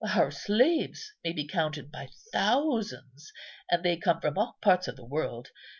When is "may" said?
1.23-1.31